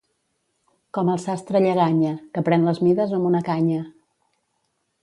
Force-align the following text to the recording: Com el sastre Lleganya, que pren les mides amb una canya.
Com 0.97 1.11
el 1.15 1.21
sastre 1.25 1.61
Lleganya, 1.65 2.15
que 2.39 2.45
pren 2.49 2.67
les 2.71 2.83
mides 2.89 3.17
amb 3.21 3.31
una 3.35 3.45
canya. 3.53 3.87